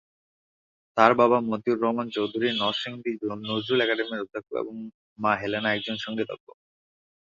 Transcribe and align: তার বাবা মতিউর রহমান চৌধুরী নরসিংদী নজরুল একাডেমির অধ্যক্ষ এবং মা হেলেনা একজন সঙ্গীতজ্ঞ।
তার 0.97 1.11
বাবা 1.13 1.37
মতিউর 1.49 1.81
রহমান 1.83 2.07
চৌধুরী 2.15 2.47
নরসিংদী 2.53 3.11
নজরুল 3.45 3.79
একাডেমির 3.81 4.23
অধ্যক্ষ 4.23 4.49
এবং 4.61 4.75
মা 5.19 5.31
হেলেনা 5.41 5.69
একজন 5.73 5.97
সঙ্গীতজ্ঞ। 6.05 6.47